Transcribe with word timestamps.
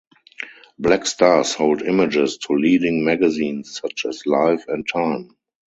Black 0.79 1.05
Star 1.05 1.43
sold 1.43 1.83
images 1.83 2.39
to 2.39 2.53
leading 2.53 3.05
magazines 3.05 3.79
such 3.79 4.07
as 4.07 4.25
"Life" 4.25 4.65
and 4.67 4.83
"Time". 4.91 5.35